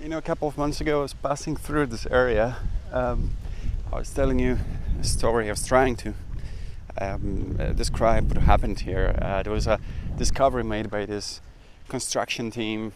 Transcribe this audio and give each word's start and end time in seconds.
You 0.00 0.08
know, 0.08 0.16
a 0.16 0.22
couple 0.22 0.48
of 0.48 0.56
months 0.56 0.80
ago, 0.80 1.00
I 1.00 1.02
was 1.02 1.12
passing 1.12 1.56
through 1.56 1.86
this 1.86 2.06
area. 2.06 2.56
Um, 2.90 3.36
I 3.92 3.98
was 3.98 4.08
telling 4.08 4.38
you 4.38 4.56
a 4.98 5.04
story. 5.04 5.46
I 5.48 5.50
was 5.50 5.66
trying 5.66 5.94
to 5.96 6.14
um, 6.98 7.58
uh, 7.60 7.72
describe 7.74 8.32
what 8.32 8.42
happened 8.42 8.80
here. 8.80 9.14
Uh, 9.20 9.42
there 9.42 9.52
was 9.52 9.66
a 9.66 9.78
discovery 10.16 10.64
made 10.64 10.90
by 10.90 11.04
this 11.04 11.42
construction 11.88 12.50
team. 12.50 12.94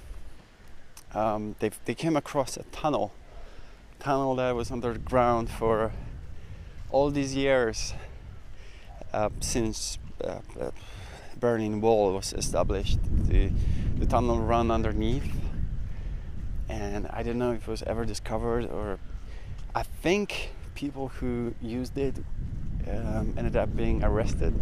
Um, 1.13 1.57
they 1.59 1.73
they 1.85 1.95
came 1.95 2.17
across 2.17 2.57
a 2.57 2.63
tunnel, 2.73 3.13
tunnel 3.99 4.35
that 4.37 4.55
was 4.55 4.71
underground 4.71 5.51
for 5.51 5.93
all 6.91 7.11
these 7.11 7.37
years 7.37 7.93
uh, 9.13 9.29
since 9.41 9.99
uh, 10.25 10.39
uh, 10.59 10.71
Berlin 11.39 11.83
Wall 11.83 12.15
was 12.15 12.33
established. 12.33 12.99
The 13.29 13.51
the 13.99 14.07
tunnel 14.07 14.41
ran 14.41 14.71
underneath 14.71 15.44
and 16.69 17.07
I 17.09 17.23
don't 17.23 17.39
know 17.39 17.53
if 17.53 17.63
it 17.63 17.71
was 17.71 17.83
ever 17.83 18.05
discovered 18.05 18.67
or 18.71 18.99
I 19.75 19.83
think 19.83 20.51
people 20.75 21.09
who 21.09 21.55
used 21.61 21.97
it 21.99 22.17
um, 22.89 23.35
ended 23.37 23.57
up 23.57 23.75
being 23.77 24.05
arrested. 24.05 24.55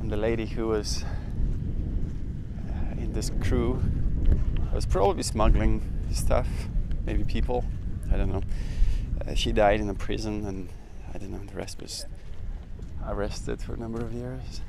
And 0.00 0.10
the 0.10 0.16
lady 0.16 0.46
who 0.46 0.68
was 0.68 1.04
uh, 2.68 3.00
in 3.00 3.12
this 3.12 3.30
crew 3.40 3.80
was 4.72 4.86
probably 4.86 5.22
smuggling 5.22 5.82
stuff, 6.12 6.46
maybe 7.04 7.24
people, 7.24 7.64
I 8.12 8.16
don't 8.16 8.30
know. 8.30 8.42
Uh, 9.26 9.34
she 9.34 9.52
died 9.52 9.80
in 9.80 9.88
a 9.88 9.94
prison, 9.94 10.44
and 10.46 10.68
I 11.14 11.18
don't 11.18 11.30
know, 11.30 11.40
the 11.44 11.56
rest 11.56 11.80
was 11.80 12.06
arrested 13.06 13.60
for 13.60 13.74
a 13.74 13.76
number 13.76 14.00
of 14.00 14.12
years. 14.12 14.60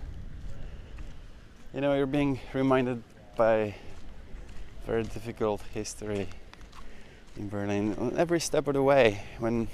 You 1.74 1.82
know, 1.82 1.94
you're 1.94 2.06
being 2.06 2.40
reminded 2.54 3.04
by 3.36 3.76
very 4.88 5.04
difficult 5.04 5.62
history 5.74 6.30
in 7.36 7.50
Berlin 7.50 7.94
on 8.00 8.18
every 8.18 8.40
step 8.40 8.70
of 8.70 8.74
the 8.74 8.82
way. 8.82 9.22
When 9.38 9.68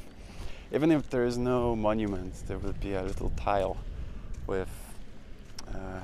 even 0.71 0.91
if 0.91 1.07
there 1.11 1.23
is 1.23 1.38
no 1.38 1.75
monument, 1.75 2.33
there 2.47 2.57
will 2.57 2.73
be 2.73 2.95
a 2.95 3.03
little 3.03 3.29
tile 3.38 3.77
with 4.47 4.71
uh, 5.67 5.99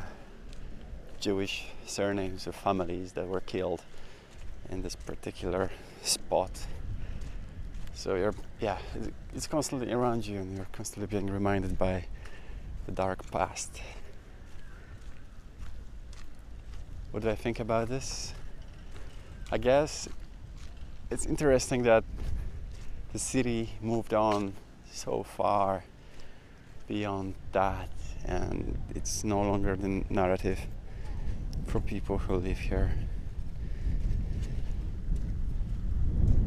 Jewish 1.19 1.65
surnames 1.87 2.45
of 2.45 2.53
families 2.53 3.13
that 3.13 3.27
were 3.27 3.39
killed 3.39 3.81
in 4.69 4.83
this 4.83 4.95
particular 4.95 5.71
spot. 6.03 6.51
So 7.95 8.13
you're, 8.13 8.35
yeah, 8.61 8.77
it's 9.35 9.47
constantly 9.47 9.91
around 9.91 10.27
you, 10.27 10.37
and 10.37 10.55
you're 10.55 10.67
constantly 10.71 11.07
being 11.07 11.33
reminded 11.33 11.79
by 11.79 12.05
the 12.85 12.91
dark 12.91 13.29
past. 13.31 13.81
What 17.09 17.23
do 17.23 17.29
I 17.31 17.35
think 17.35 17.59
about 17.59 17.89
this? 17.89 18.35
I 19.51 19.57
guess 19.57 20.07
it's 21.09 21.25
interesting 21.25 21.81
that 21.83 22.03
the 23.13 23.17
city 23.17 23.71
moved 23.81 24.13
on 24.13 24.53
so 24.91 25.23
far 25.23 25.83
beyond 26.87 27.33
that, 27.51 27.89
and 28.25 28.77
it's 28.93 29.23
no 29.23 29.41
longer 29.41 29.75
the 29.75 30.03
narrative 30.11 30.59
for 31.65 31.79
people 31.79 32.19
who 32.19 32.35
live 32.35 32.59
here. 32.59 32.91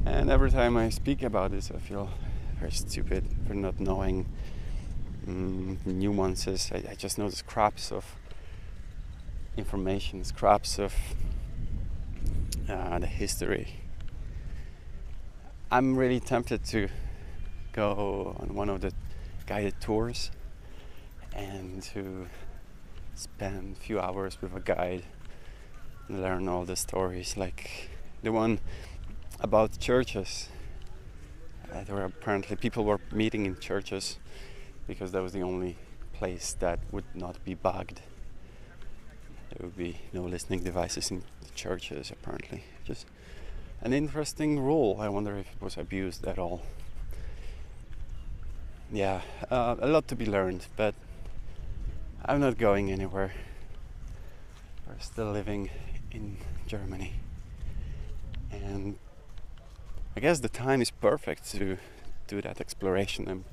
And 0.07 0.31
every 0.31 0.53
time 0.53 0.77
I 0.77 0.89
speak 0.91 1.25
about 1.25 1.51
this, 1.51 1.73
I 1.75 1.81
feel 1.81 2.09
very 2.61 2.71
stupid 2.71 3.25
for 3.49 3.55
not 3.55 3.81
knowing 3.81 4.27
um, 5.27 5.77
nuances. 5.85 6.71
I, 6.73 6.85
I 6.91 6.95
just 6.95 7.19
know 7.19 7.29
the 7.29 7.35
scraps 7.35 7.91
of 7.91 8.15
information, 9.57 10.23
scraps 10.23 10.79
of 10.79 10.95
uh, 12.69 12.99
the 12.99 13.07
history. 13.07 13.81
I'm 15.71 15.97
really 15.97 16.21
tempted 16.21 16.65
to 16.67 16.89
go 17.73 18.37
on 18.39 18.55
one 18.55 18.69
of 18.69 18.81
the 18.81 18.93
guided 19.47 19.81
tours 19.81 20.31
and 21.35 21.83
to 21.83 22.27
spend 23.15 23.77
a 23.77 23.81
few 23.81 24.01
hours 24.01 24.41
with 24.41 24.55
a 24.55 24.61
guide 24.61 25.05
and 26.09 26.23
learn 26.23 26.49
all 26.49 26.65
the 26.65 26.77
stories, 26.77 27.37
like 27.37 27.91
the 28.23 28.33
one 28.33 28.61
about 29.41 29.79
churches. 29.79 30.49
Uh, 31.73 31.85
there 31.85 31.95
were 31.95 32.05
apparently 32.05 32.57
people 32.57 32.85
were 32.85 33.01
meeting 33.13 33.47
in 33.47 33.59
churches 33.59 34.19
because 34.87 35.13
that 35.13 35.23
was 35.23 35.33
the 35.33 35.43
only 35.43 35.77
place 36.13 36.55
that 36.61 36.79
would 36.91 37.05
not 37.15 37.43
be 37.45 37.55
bugged. 37.55 38.01
There 39.51 39.67
would 39.67 39.77
be 39.77 39.99
no 40.13 40.23
listening 40.25 40.63
devices 40.63 41.11
in 41.11 41.23
churches, 41.55 42.11
apparently. 42.11 42.65
Just 42.85 43.07
an 43.81 43.93
interesting 43.93 44.61
rule. 44.61 44.99
I 45.01 45.09
wonder 45.09 45.37
if 45.37 45.47
it 45.55 45.63
was 45.63 45.77
abused 45.77 46.27
at 46.27 46.39
all. 46.39 46.63
Yeah, 48.93 49.23
uh, 49.51 49.77
a 49.81 49.87
lot 49.87 50.07
to 50.09 50.17
be 50.17 50.27
learned, 50.27 50.67
but 50.77 50.95
I'm 52.25 52.41
not 52.41 52.59
going 52.59 52.93
anywhere. 52.93 53.33
We're 54.87 54.99
still 54.99 55.33
living 55.33 55.71
in 56.11 56.37
Germany. 56.67 57.15
And 58.51 58.99
I 60.15 60.21
guess 60.21 60.41
the 60.41 60.49
time 60.49 60.83
is 60.83 60.91
perfect 60.91 61.51
to 61.53 61.79
do 62.27 62.43
that 62.43 62.61
exploration. 62.61 63.29
I'm 63.29 63.45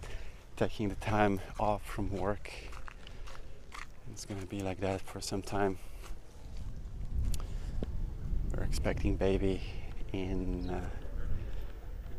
taking 0.57 0.89
the 0.89 0.95
time 0.95 1.39
off 1.59 1.85
from 1.85 2.11
work. 2.11 2.51
It's 4.11 4.25
gonna 4.25 4.45
be 4.45 4.59
like 4.59 4.81
that 4.81 5.01
for 5.01 5.21
some 5.21 5.41
time. 5.41 5.77
Expecting 8.69 9.15
baby 9.15 9.61
in 10.13 10.69
uh, 10.69 10.79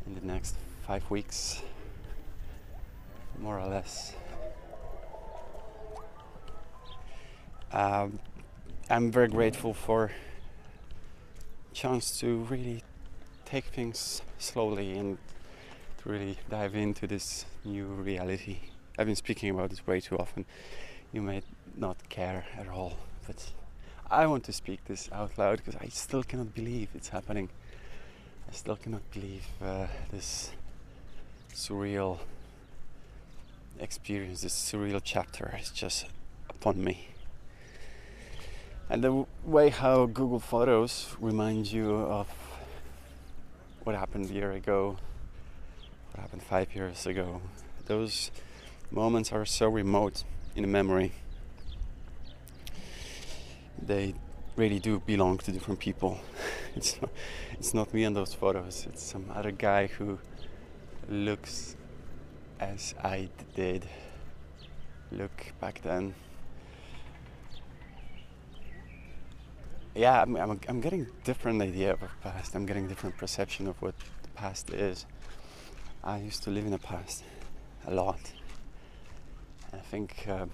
in 0.06 0.15
the 0.15 0.27
next 0.27 0.56
five 0.87 1.09
weeks, 1.09 1.62
more 3.38 3.59
or 3.59 3.69
less. 3.69 4.15
Um, 7.72 8.19
I'm 8.91 9.12
very 9.12 9.28
grateful 9.28 9.72
for 9.72 10.11
chance 11.72 12.19
to 12.19 12.38
really 12.50 12.82
take 13.44 13.67
things 13.67 14.21
slowly 14.38 14.99
and 14.99 15.19
to 16.03 16.09
really 16.09 16.37
dive 16.49 16.75
into 16.75 17.06
this 17.06 17.47
new 17.65 17.87
reality. 17.87 18.59
I've 18.99 19.06
been 19.06 19.17
speaking 19.17 19.50
about 19.50 19.71
this 19.71 19.87
way 19.87 20.00
too 20.00 20.19
often. 20.19 20.44
You 21.12 21.22
may 21.22 21.43
not 21.77 21.97
care 22.09 22.44
at 22.59 22.69
all, 22.69 22.97
but 23.27 23.53
I 24.12 24.26
want 24.26 24.43
to 24.44 24.53
speak 24.53 24.84
this 24.87 25.09
out 25.12 25.38
loud 25.38 25.59
because 25.59 25.76
I 25.76 25.87
still 25.87 26.25
cannot 26.25 26.53
believe 26.53 26.88
it's 26.97 27.10
happening. 27.10 27.48
I 28.48 28.53
still 28.53 28.75
cannot 28.75 29.09
believe 29.12 29.47
uh, 29.62 29.87
this 30.10 30.50
surreal 31.54 32.19
experience, 33.78 34.41
this 34.41 34.53
surreal 34.53 35.00
chapter 35.04 35.56
is 35.60 35.70
just 35.70 36.06
upon 36.49 36.82
me. 36.82 37.06
And 38.88 39.04
the 39.04 39.26
way 39.44 39.69
how 39.69 40.06
Google 40.06 40.41
Photos 40.41 41.15
reminds 41.20 41.72
you 41.72 41.94
of 41.94 42.26
what 43.84 43.94
happened 43.94 44.28
a 44.28 44.34
year 44.34 44.50
ago, 44.50 44.97
what 46.10 46.20
happened 46.20 46.43
five 46.43 46.75
years 46.75 47.06
ago, 47.06 47.41
those 47.87 48.32
moments 48.91 49.31
are 49.31 49.44
so 49.44 49.69
remote 49.69 50.25
in 50.56 50.69
memory 50.72 51.12
they 53.83 54.15
really 54.57 54.79
do 54.79 55.01
belong 55.01 55.39
to 55.39 55.53
different 55.53 55.81
people. 55.81 56.19
It's 56.77 57.01
not, 57.01 57.11
it's 57.53 57.75
not 57.75 57.93
me 57.93 58.05
in 58.05 58.15
those 58.15 58.33
photos. 58.33 58.87
It's 58.89 59.03
some 59.03 59.25
other 59.35 59.51
guy 59.51 59.89
who 59.89 60.19
looks 61.09 61.75
as 62.61 62.95
I 63.03 63.29
did 63.57 63.87
look 65.11 65.53
back 65.61 65.83
then. 65.83 66.15
Yeah, 69.97 70.23
I'm, 70.23 70.37
I'm, 70.37 70.61
I'm 70.69 70.81
getting 70.81 71.09
different 71.25 71.61
idea 71.61 71.95
of 71.95 72.01
past. 72.23 72.55
I'm 72.55 72.67
getting 72.67 72.87
different 72.87 73.17
perception 73.17 73.67
of 73.67 73.83
what 73.83 73.94
the 74.23 74.29
past 74.37 74.71
is. 74.71 75.06
I 76.05 76.19
used 76.19 76.44
to 76.44 76.50
live 76.50 76.65
in 76.65 76.71
the 76.71 76.79
past 76.79 77.25
a 77.88 77.93
lot. 77.93 78.21
I 79.73 79.79
think. 79.79 80.25
Uh, 80.29 80.47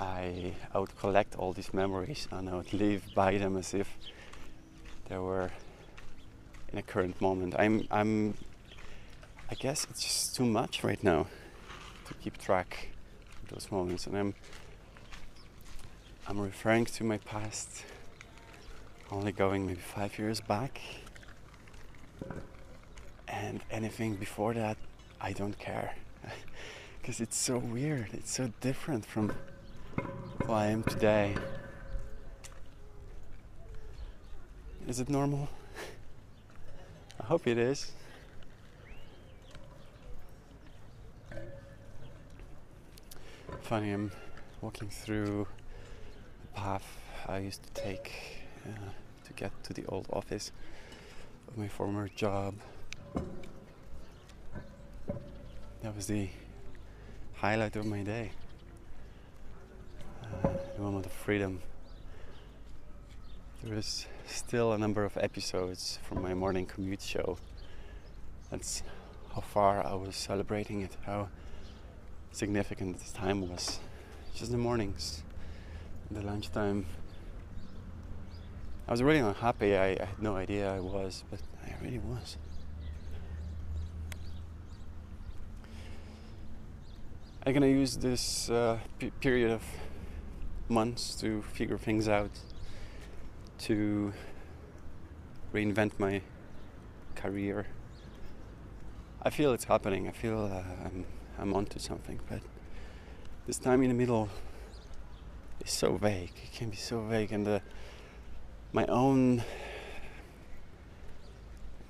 I, 0.00 0.54
I 0.72 0.78
would 0.78 0.96
collect 0.98 1.36
all 1.36 1.52
these 1.52 1.74
memories 1.74 2.28
and 2.30 2.48
I 2.48 2.54
would 2.54 2.72
live 2.72 3.02
by 3.14 3.36
them 3.36 3.56
as 3.56 3.74
if 3.74 3.88
they 5.08 5.18
were 5.18 5.50
in 6.72 6.78
a 6.78 6.82
current 6.82 7.20
moment. 7.20 7.54
I'm, 7.58 7.86
I'm, 7.90 8.34
I 9.50 9.54
guess 9.54 9.86
it's 9.90 10.02
just 10.02 10.36
too 10.36 10.44
much 10.44 10.84
right 10.84 11.02
now 11.02 11.26
to 12.06 12.14
keep 12.14 12.38
track 12.38 12.90
of 13.42 13.48
those 13.50 13.72
moments, 13.72 14.06
and 14.06 14.16
I'm, 14.16 14.34
I'm 16.26 16.40
referring 16.40 16.84
to 16.84 17.04
my 17.04 17.18
past, 17.18 17.84
only 19.10 19.32
going 19.32 19.66
maybe 19.66 19.80
five 19.80 20.18
years 20.18 20.40
back, 20.40 20.80
and 23.26 23.60
anything 23.70 24.16
before 24.16 24.54
that, 24.54 24.76
I 25.20 25.32
don't 25.32 25.58
care, 25.58 25.94
because 27.00 27.20
it's 27.20 27.36
so 27.36 27.58
weird. 27.58 28.08
It's 28.12 28.30
so 28.30 28.52
different 28.60 29.04
from 29.04 29.32
who 30.44 30.52
I 30.52 30.66
am 30.66 30.82
today. 30.82 31.34
Is 34.86 35.00
it 35.00 35.08
normal? 35.08 35.48
I 37.20 37.24
hope 37.24 37.46
it 37.46 37.58
is. 37.58 37.92
Funny, 43.62 43.90
I'm 43.90 44.10
walking 44.62 44.88
through 44.88 45.46
the 46.40 46.48
path 46.58 46.86
I 47.26 47.38
used 47.40 47.62
to 47.64 47.82
take 47.82 48.12
uh, 48.64 48.70
to 49.26 49.32
get 49.34 49.52
to 49.64 49.74
the 49.74 49.84
old 49.86 50.06
office 50.10 50.52
of 51.46 51.58
my 51.58 51.68
former 51.68 52.08
job. 52.08 52.54
That 55.82 55.94
was 55.94 56.06
the 56.06 56.28
highlight 57.34 57.76
of 57.76 57.84
my 57.84 58.02
day. 58.02 58.30
Moment 60.78 61.06
of 61.06 61.12
freedom. 61.12 61.60
There 63.64 63.76
is 63.76 64.06
still 64.26 64.72
a 64.72 64.78
number 64.78 65.04
of 65.04 65.16
episodes 65.16 65.98
from 66.04 66.22
my 66.22 66.34
morning 66.34 66.66
commute 66.66 67.02
show. 67.02 67.36
That's 68.48 68.84
how 69.34 69.40
far 69.40 69.84
I 69.84 69.94
was 69.94 70.14
celebrating 70.14 70.82
it, 70.82 70.96
how 71.04 71.30
significant 72.30 73.00
the 73.00 73.12
time 73.12 73.48
was. 73.48 73.80
Just 74.36 74.52
the 74.52 74.56
mornings, 74.56 75.24
the 76.12 76.22
lunchtime. 76.22 76.86
I 78.86 78.92
was 78.92 79.02
really 79.02 79.18
unhappy. 79.18 79.76
I, 79.76 79.88
I 79.88 80.04
had 80.06 80.22
no 80.22 80.36
idea 80.36 80.72
I 80.72 80.78
was, 80.78 81.24
but 81.28 81.40
I 81.66 81.74
really 81.82 81.98
was. 81.98 82.36
I'm 87.44 87.52
gonna 87.52 87.66
use 87.66 87.96
this 87.96 88.48
uh, 88.48 88.78
period 89.20 89.50
of 89.50 89.62
months 90.70 91.14
to 91.16 91.42
figure 91.42 91.78
things 91.78 92.08
out, 92.08 92.30
to 93.58 94.12
reinvent 95.52 95.92
my 95.98 96.22
career. 97.14 97.66
I 99.22 99.30
feel 99.30 99.52
it's 99.52 99.64
happening. 99.64 100.08
I 100.08 100.12
feel 100.12 100.50
uh, 100.52 100.84
I'm 100.84 101.04
I'm 101.38 101.54
onto 101.54 101.78
something, 101.78 102.20
but 102.28 102.40
this 103.46 103.58
time 103.58 103.82
in 103.82 103.88
the 103.88 103.94
middle 103.94 104.28
is 105.64 105.70
so 105.70 105.96
vague. 105.96 106.32
It 106.42 106.52
can 106.52 106.70
be 106.70 106.76
so 106.76 107.02
vague, 107.02 107.32
and 107.32 107.46
the, 107.46 107.62
my 108.72 108.84
own 108.86 109.42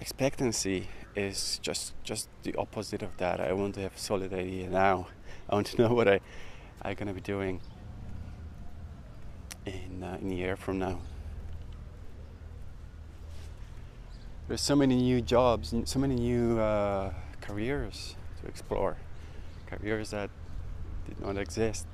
expectancy 0.00 0.88
is 1.16 1.58
just 1.62 1.94
just 2.04 2.28
the 2.42 2.54
opposite 2.56 3.02
of 3.02 3.16
that. 3.16 3.40
I 3.40 3.52
want 3.52 3.74
to 3.74 3.80
have 3.82 3.96
a 3.96 3.98
solid 3.98 4.32
idea 4.32 4.68
now. 4.68 5.08
I 5.48 5.54
want 5.54 5.66
to 5.68 5.82
know 5.82 5.94
what 5.98 6.08
I 6.08 6.20
I'm 6.82 6.94
gonna 6.94 7.14
be 7.14 7.20
doing 7.20 7.60
in 9.68 10.02
uh, 10.02 10.18
in 10.20 10.30
a 10.30 10.34
year 10.34 10.56
from 10.56 10.78
now. 10.78 10.98
There's 14.46 14.60
so 14.62 14.74
many 14.74 14.96
new 14.96 15.20
jobs, 15.20 15.74
so 15.84 15.98
many 15.98 16.14
new 16.14 16.58
uh, 16.58 17.12
careers 17.40 18.16
to 18.40 18.48
explore, 18.48 18.96
careers 19.66 20.10
that 20.10 20.30
did 21.06 21.20
not 21.20 21.36
exist 21.36 21.86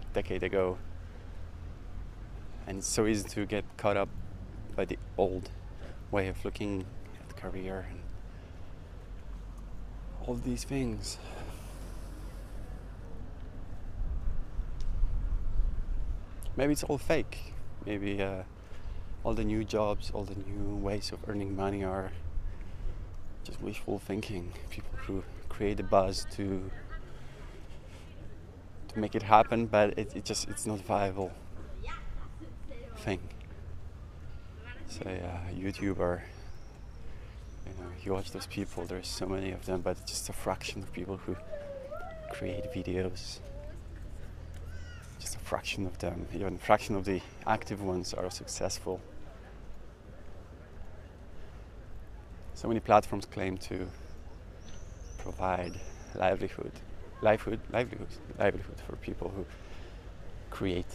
a 0.00 0.14
decade 0.14 0.42
ago, 0.42 0.78
and 2.66 2.78
it's 2.78 2.86
so 2.86 3.06
easy 3.06 3.28
to 3.28 3.44
get 3.46 3.64
caught 3.76 3.96
up 3.96 4.08
by 4.74 4.86
the 4.86 4.98
old 5.18 5.50
way 6.10 6.28
of 6.28 6.42
looking 6.44 6.86
at 7.20 7.36
career 7.36 7.86
and 7.90 8.00
all 10.26 10.34
these 10.34 10.64
things. 10.64 11.18
Maybe 16.56 16.72
it's 16.72 16.84
all 16.84 16.98
fake. 16.98 17.54
Maybe 17.86 18.22
uh, 18.22 18.42
all 19.24 19.34
the 19.34 19.44
new 19.44 19.64
jobs, 19.64 20.10
all 20.12 20.24
the 20.24 20.34
new 20.34 20.76
ways 20.76 21.10
of 21.12 21.18
earning 21.28 21.56
money 21.56 21.82
are 21.82 22.12
just 23.44 23.60
wishful 23.62 23.98
thinking. 23.98 24.52
People 24.70 24.98
who 25.06 25.24
create 25.48 25.80
a 25.80 25.82
buzz 25.82 26.26
to 26.32 26.70
to 28.88 28.98
make 28.98 29.14
it 29.14 29.22
happen, 29.22 29.66
but 29.66 29.98
it, 29.98 30.14
it 30.14 30.24
just 30.24 30.48
it's 30.48 30.66
not 30.66 30.80
viable 30.80 31.32
thing. 32.98 33.20
Say 34.88 35.20
a 35.20 35.54
YouTuber, 35.54 36.20
you 37.66 37.72
know, 37.72 37.90
you 38.04 38.12
watch 38.12 38.30
those 38.30 38.46
people. 38.46 38.84
There's 38.84 39.08
so 39.08 39.26
many 39.26 39.52
of 39.52 39.64
them, 39.64 39.80
but 39.80 39.96
it's 40.02 40.10
just 40.10 40.28
a 40.28 40.32
fraction 40.34 40.82
of 40.82 40.92
people 40.92 41.16
who 41.16 41.34
create 42.30 42.64
videos 42.72 43.38
just 45.22 45.36
a 45.36 45.38
fraction 45.38 45.86
of 45.86 45.96
them, 45.98 46.26
even 46.34 46.56
a 46.56 46.58
fraction 46.58 46.96
of 46.96 47.04
the 47.04 47.20
active 47.46 47.80
ones 47.80 48.12
are 48.12 48.28
successful. 48.28 49.00
So 52.54 52.66
many 52.66 52.80
platforms 52.80 53.24
claim 53.24 53.56
to 53.58 53.86
provide 55.18 55.78
livelihood, 56.16 56.72
livelihood, 57.22 57.60
livelihood, 57.70 58.08
livelihood 58.36 58.80
for 58.84 58.96
people 58.96 59.28
who 59.34 59.46
create 60.50 60.92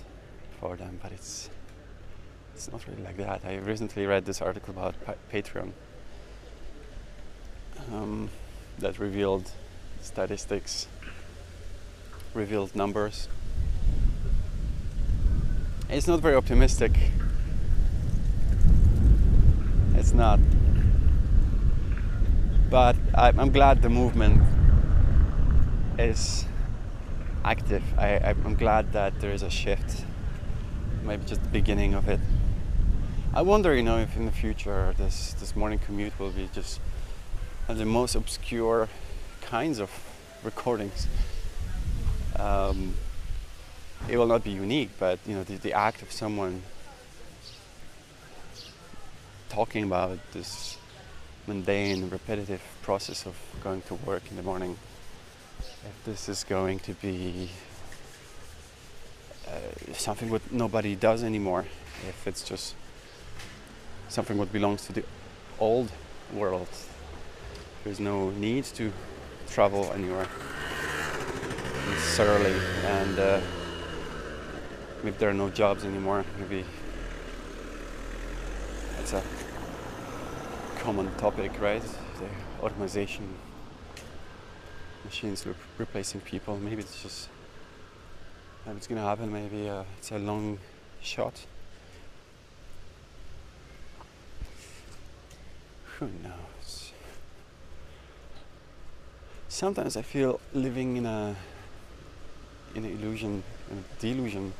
for 0.59 0.75
them, 0.75 0.99
but 1.01 1.13
it's 1.13 1.49
it's 2.53 2.69
not 2.69 2.85
really 2.87 3.03
like 3.03 3.17
that. 3.17 3.45
I 3.45 3.55
recently 3.57 4.05
read 4.05 4.25
this 4.25 4.41
article 4.41 4.71
about 4.71 4.95
pa- 5.05 5.13
Patreon 5.31 5.71
um, 7.93 8.29
that 8.79 8.99
revealed 8.99 9.51
statistics, 10.01 10.87
revealed 12.33 12.75
numbers 12.75 13.29
it's 15.89 16.07
not 16.07 16.19
very 16.19 16.35
optimistic. 16.35 16.91
It's 19.95 20.13
not. 20.13 20.39
But 22.69 22.95
I'm 23.13 23.51
glad 23.51 23.81
the 23.81 23.89
movement 23.89 24.41
is 25.97 26.45
active. 27.43 27.83
I, 27.97 28.19
I'm 28.19 28.55
glad 28.55 28.91
that 28.91 29.19
there 29.21 29.31
is 29.31 29.41
a 29.41 29.49
shift, 29.49 30.03
maybe 31.03 31.25
just 31.25 31.41
the 31.43 31.49
beginning 31.49 31.93
of 31.93 32.09
it. 32.09 32.19
I 33.33 33.41
wonder, 33.41 33.73
you 33.73 33.83
know, 33.83 33.97
if 33.97 34.15
in 34.17 34.25
the 34.25 34.31
future 34.31 34.93
this 34.97 35.33
this 35.33 35.55
morning 35.55 35.79
commute 35.79 36.19
will 36.19 36.31
be 36.31 36.49
just 36.53 36.79
one 37.67 37.75
of 37.75 37.77
the 37.77 37.85
most 37.85 38.15
obscure 38.15 38.89
kinds 39.41 39.79
of 39.79 39.89
recordings. 40.43 41.07
Um, 42.35 42.95
it 44.09 44.17
will 44.17 44.27
not 44.27 44.43
be 44.43 44.51
unique, 44.51 44.91
but 44.99 45.19
you 45.25 45.35
know, 45.35 45.43
the, 45.43 45.55
the 45.57 45.73
act 45.73 46.01
of 46.01 46.11
someone 46.11 46.61
talking 49.49 49.83
about 49.83 50.19
this 50.31 50.77
mundane, 51.45 52.09
repetitive 52.09 52.61
process 52.83 53.25
of 53.25 53.35
going 53.63 53.81
to 53.83 53.95
work 53.95 54.23
in 54.29 54.37
the 54.37 54.43
morning, 54.43 54.77
if 55.59 56.03
this 56.05 56.29
is 56.29 56.43
going 56.43 56.79
to 56.79 56.93
be 56.93 57.49
uh, 59.47 59.93
something 59.93 60.29
what 60.29 60.51
nobody 60.51 60.95
does 60.95 61.23
anymore, 61.23 61.65
if 62.07 62.27
it's 62.27 62.43
just 62.43 62.75
something 64.09 64.37
what 64.37 64.51
belongs 64.51 64.85
to 64.85 64.93
the 64.93 65.03
old 65.59 65.91
world, 66.33 66.67
there's 67.83 67.99
no 67.99 68.29
need 68.31 68.63
to 68.63 68.91
travel 69.49 69.91
anywhere 69.93 70.27
necessarily, 71.89 72.55
and. 72.85 73.19
Uh, 73.19 73.39
maybe 75.07 75.19
there 75.19 75.29
are 75.29 75.33
no 75.33 75.49
jobs 75.49 75.85
anymore. 75.85 76.25
Maybe 76.37 76.65
it's 78.99 79.13
a 79.13 79.23
common 80.79 81.09
topic, 81.15 81.61
right? 81.61 81.81
The 81.81 82.27
automation, 82.61 83.25
machines 85.05 85.45
re- 85.45 85.53
replacing 85.77 86.19
people. 86.19 86.57
Maybe 86.57 86.81
it's 86.81 87.01
just 87.01 87.29
maybe 88.65 88.75
it's 88.79 88.87
gonna 88.87 88.99
happen. 88.99 89.31
Maybe 89.31 89.69
uh, 89.69 89.83
it's 89.97 90.11
a 90.11 90.19
long 90.19 90.59
shot. 91.01 91.45
Who 95.99 96.09
knows? 96.21 96.91
Sometimes 99.47 99.95
I 99.95 100.01
feel 100.01 100.41
living 100.53 100.97
in 100.97 101.05
a 101.05 101.33
in 102.75 102.83
an 102.83 102.91
illusion, 102.91 103.41
in 103.71 103.77
a 103.77 104.01
delusion 104.01 104.51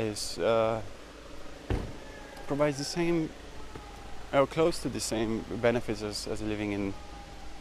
is 0.00 0.38
uh, 0.38 0.80
provides 2.46 2.78
the 2.78 2.84
same 2.84 3.30
or 4.32 4.46
close 4.46 4.80
to 4.80 4.88
the 4.88 5.00
same 5.00 5.44
benefits 5.62 6.02
as, 6.02 6.26
as 6.26 6.40
living 6.42 6.72
in 6.72 6.94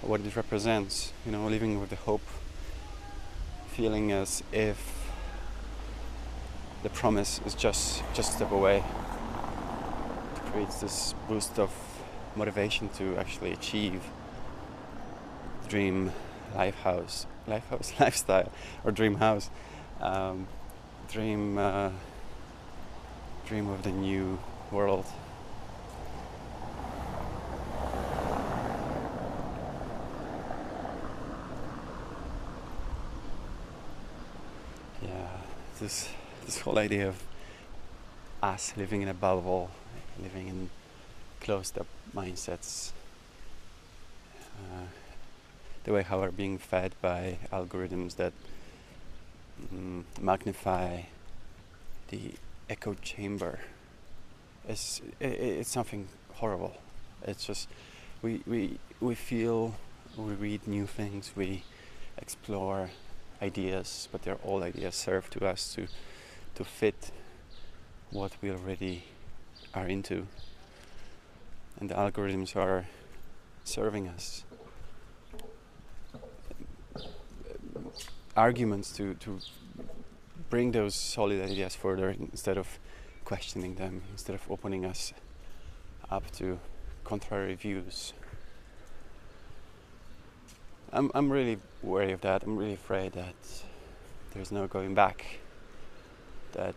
what 0.02 0.22
it 0.22 0.36
represents. 0.36 1.14
You 1.26 1.32
know, 1.32 1.48
living 1.48 1.80
with 1.80 1.90
the 1.90 1.96
hope, 1.96 2.28
feeling 3.68 4.12
as 4.12 4.44
if 4.52 5.12
the 6.84 6.90
promise 6.90 7.42
is 7.46 7.56
just 7.56 8.04
just 8.14 8.32
a 8.32 8.36
step 8.36 8.52
away. 8.52 8.78
It 8.78 10.52
creates 10.52 10.82
this 10.82 11.14
boost 11.28 11.60
of 11.60 11.72
motivation 12.36 12.90
to 12.90 13.18
actually 13.18 13.52
achieve 13.52 14.02
dream 15.68 16.12
life 16.56 16.80
house, 16.82 17.28
life 17.48 17.68
house 17.70 17.94
lifestyle, 18.00 18.52
or 18.84 18.92
dream 18.92 19.16
house, 19.16 19.50
um, 20.02 20.48
dream. 21.10 21.58
Uh, 21.58 21.92
dream 23.50 23.68
of 23.70 23.82
the 23.82 23.92
new 23.92 24.38
world. 24.72 25.06
Yeah, 35.02 35.10
this 35.80 36.10
this 36.46 36.60
whole 36.60 36.78
idea 36.78 37.08
of 37.08 37.24
us 38.44 38.74
living 38.78 39.02
in 39.02 39.08
a 39.08 39.16
bubble, 39.16 39.72
living 40.22 40.48
in 40.48 40.70
closed 41.42 41.80
up 41.80 41.88
mindsets, 42.16 42.92
uh, 44.60 44.86
the 45.86 45.92
way 45.92 46.04
how 46.04 46.20
we're 46.20 46.30
being 46.30 46.60
fed 46.60 46.94
by 47.02 47.40
algorithms 47.52 48.16
that 48.18 48.34
mm, 49.74 50.04
magnify 50.22 51.02
the 52.10 52.34
echo 52.70 52.94
chamber. 53.02 53.60
It's 54.68 55.02
it, 55.20 55.28
it's 55.60 55.70
something 55.70 56.08
horrible. 56.36 56.76
It's 57.24 57.46
just 57.46 57.68
we 58.22 58.42
we 58.46 58.80
we 59.00 59.16
feel 59.16 59.76
we 60.18 60.34
read 60.34 60.68
new 60.68 60.86
things 60.86 61.32
we 61.36 61.64
explore 62.18 62.90
ideas 63.42 64.10
but 64.12 64.24
they're 64.24 64.44
all 64.44 64.64
ideas 64.64 64.96
served 64.96 65.32
to 65.32 65.46
us 65.46 65.74
to 65.74 65.88
to 66.56 66.66
fit 66.66 67.12
what 68.12 68.32
we 68.42 68.52
already 68.52 69.06
are 69.74 69.88
into 69.88 70.28
and 71.80 71.90
the 71.90 71.94
algorithms 71.96 72.56
are 72.56 72.88
serving 73.64 74.10
us 74.10 74.44
arguments 78.36 78.92
to, 78.92 79.14
to 79.16 79.40
bring 80.50 80.72
those 80.72 80.96
solid 80.96 81.42
ideas 81.42 81.76
further 81.76 82.10
instead 82.10 82.58
of 82.58 82.80
questioning 83.24 83.76
them, 83.76 84.02
instead 84.12 84.36
of 84.36 84.42
opening 84.50 84.86
us 84.86 85.14
up 86.10 86.30
to 86.32 86.60
contrary 87.04 87.56
views. 87.56 88.14
I'm, 90.92 91.12
I'm 91.14 91.32
really 91.32 91.60
wary 91.84 92.12
of 92.12 92.22
that. 92.22 92.44
I'm 92.44 92.58
really 92.58 92.74
afraid 92.74 93.14
that 93.14 93.36
there's 94.34 94.52
no 94.52 94.68
going 94.68 94.96
back. 94.96 95.40
That 96.54 96.76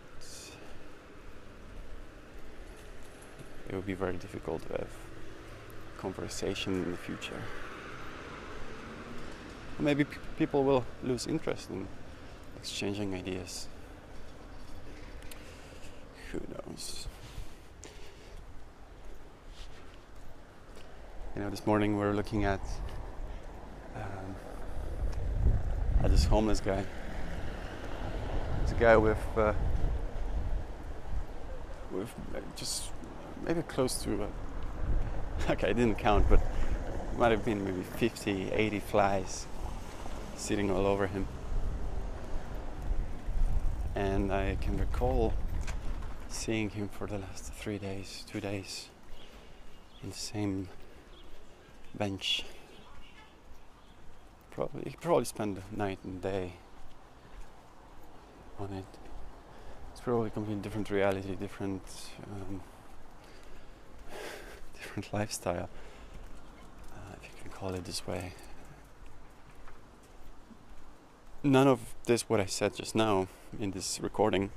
it 3.69 3.75
will 3.75 3.83
be 3.83 3.95
very 3.95 4.19
difficult 4.19 4.67
to 4.69 4.73
have 4.73 4.91
conversation 5.97 6.75
in 6.83 6.91
the 6.91 6.99
future. 6.99 7.41
Maybe 9.79 10.05
people 10.37 10.63
will 10.63 10.85
lose 11.03 11.27
interest 11.27 11.71
in 11.71 11.89
exchanging 12.63 13.13
ideas. 13.13 13.67
Who 16.31 16.41
knows? 16.55 17.09
You 21.35 21.43
know, 21.43 21.51
this 21.51 21.67
morning 21.67 21.99
we 21.99 22.05
were 22.05 22.13
looking 22.13 22.45
at 22.45 22.61
um, 23.97 24.37
at 26.05 26.13
this 26.13 26.25
homeless 26.25 26.61
guy. 26.61 26.85
It's 28.63 28.71
a 28.71 28.77
guy 28.77 28.97
with 28.97 29.19
uh, 29.37 29.55
with 31.91 32.15
just 32.55 32.93
maybe 33.45 33.63
close 33.63 34.01
to 34.05 34.23
uh, 34.23 34.27
okay, 35.51 35.71
I 35.71 35.73
didn't 35.73 35.99
count, 35.99 36.31
but 36.31 36.39
it 36.39 37.19
might 37.19 37.33
have 37.33 37.45
been 37.45 37.65
maybe 37.65 37.83
50, 37.83 38.53
80 38.53 38.79
flies 38.79 39.47
sitting 40.37 40.71
all 40.71 40.87
over 40.87 41.09
him. 41.09 41.27
And 43.95 44.33
I 44.33 44.57
can 44.61 44.79
recall 44.79 45.35
seeing 46.29 46.71
him 46.71 46.89
for 46.89 47.07
the 47.07 47.19
last 47.19 47.53
three 47.53 47.79
days, 47.79 48.25
two 48.27 48.41
days, 48.41 48.89
in 50.03 50.11
the 50.11 50.17
same 50.17 50.69
bench. 51.95 52.45
Probably 54.51 54.91
he 54.91 54.97
probably 54.97 55.25
spent 55.25 55.59
night 55.77 55.99
and 56.05 56.21
day 56.23 56.55
on 58.59 58.73
it. 58.73 58.85
It's 59.93 60.01
probably 60.01 60.29
a 60.29 60.31
completely 60.31 60.63
different 60.63 60.91
reality, 60.91 61.35
different 61.35 61.83
um, 62.25 62.61
different 64.75 65.13
lifestyle, 65.13 65.69
uh, 66.93 67.15
if 67.23 67.29
you 67.29 67.43
can 67.43 67.51
call 67.51 67.75
it 67.75 67.85
this 67.85 68.07
way. 68.07 68.33
None 71.45 71.67
of 71.67 71.81
this, 72.05 72.29
what 72.29 72.39
I 72.39 72.47
said 72.47 72.77
just 72.77 72.95
now 72.95 73.27
in 73.59 73.73
this 73.73 73.99
recording, 74.01 74.53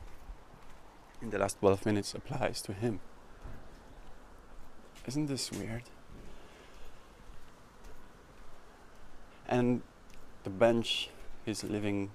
in 1.20 1.32
the 1.32 1.40
last 1.40 1.58
12 1.60 1.84
minutes, 1.84 2.14
applies 2.14 2.62
to 2.62 2.74
him. 2.74 3.00
Isn't 5.08 5.26
this 5.26 5.52
weird? 5.52 5.82
And 9.48 9.82
the 10.44 10.52
bench 10.52 11.10
he's 11.44 11.64
living 11.64 12.12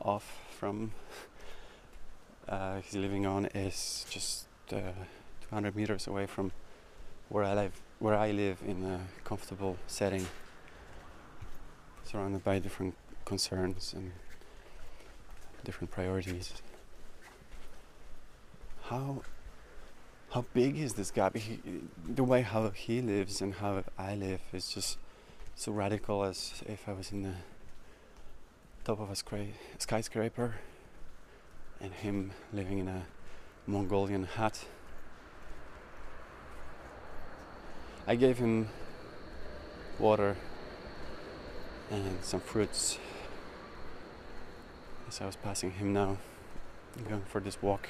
off 0.00 0.40
from, 0.58 0.92
uh, 2.48 2.80
he's 2.80 2.94
living 2.94 3.26
on, 3.26 3.46
is 3.54 4.06
just 4.08 4.46
uh, 4.72 4.92
200 5.42 5.76
meters 5.76 6.06
away 6.06 6.24
from 6.24 6.52
where 7.28 7.44
I 7.44 7.52
live, 7.52 7.82
where 7.98 8.14
I 8.14 8.30
live 8.30 8.62
in 8.66 8.82
a 8.86 9.00
comfortable 9.24 9.76
setting, 9.86 10.26
surrounded 12.04 12.42
by 12.42 12.60
different 12.60 12.94
concerns 13.28 13.92
and 13.94 14.10
different 15.62 15.90
priorities. 15.90 16.62
How 18.84 19.22
how 20.30 20.44
big 20.54 20.78
is 20.78 20.94
this 20.94 21.10
gap? 21.10 21.36
He, 21.36 21.60
the 22.06 22.24
way 22.24 22.40
how 22.40 22.70
he 22.70 23.02
lives 23.02 23.42
and 23.42 23.54
how 23.54 23.84
I 23.98 24.14
live 24.14 24.40
is 24.52 24.68
just 24.68 24.98
so 25.54 25.72
radical 25.72 26.24
as 26.24 26.62
if 26.66 26.88
I 26.88 26.92
was 26.92 27.12
in 27.12 27.22
the 27.22 27.34
top 28.84 28.98
of 29.00 29.10
a 29.10 29.16
skyscraper 29.16 29.58
skyscraper 29.78 30.54
and 31.80 31.92
him 31.92 32.32
living 32.52 32.78
in 32.78 32.88
a 32.88 33.02
Mongolian 33.66 34.24
hut. 34.24 34.64
I 38.06 38.14
gave 38.16 38.38
him 38.38 38.68
water 39.98 40.36
and 41.90 42.18
some 42.22 42.40
fruits 42.40 42.98
as 45.08 45.20
I 45.22 45.26
was 45.26 45.36
passing 45.36 45.70
him 45.70 45.92
now, 45.94 46.18
going 47.08 47.22
for 47.22 47.40
this 47.40 47.60
walk. 47.62 47.88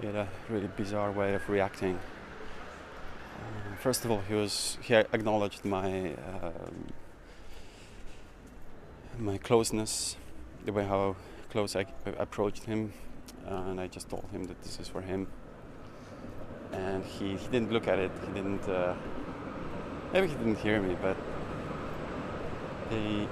He 0.00 0.06
had 0.06 0.14
a 0.14 0.28
really 0.50 0.68
bizarre 0.76 1.10
way 1.10 1.34
of 1.34 1.48
reacting. 1.48 1.98
Uh, 3.38 3.76
first 3.80 4.04
of 4.04 4.10
all, 4.10 4.20
he 4.28 4.34
was 4.34 4.76
he 4.82 4.94
acknowledged 4.94 5.64
my 5.64 6.12
um, 6.42 6.92
my 9.18 9.38
closeness, 9.38 10.16
the 10.66 10.72
way 10.72 10.84
how 10.84 11.16
close 11.50 11.74
I 11.74 11.86
approached 12.18 12.64
him, 12.64 12.92
uh, 13.48 13.70
and 13.70 13.80
I 13.80 13.86
just 13.86 14.10
told 14.10 14.28
him 14.32 14.44
that 14.44 14.62
this 14.62 14.78
is 14.78 14.88
for 14.88 15.00
him. 15.00 15.26
And 16.72 17.02
he, 17.04 17.36
he 17.36 17.48
didn't 17.48 17.72
look 17.72 17.88
at 17.88 17.98
it. 17.98 18.10
He 18.26 18.32
didn't. 18.34 18.68
Uh, 18.68 18.94
maybe 20.12 20.26
he 20.26 20.34
didn't 20.34 20.58
hear 20.58 20.82
me, 20.82 20.94
but 21.00 21.16
he 22.90 23.26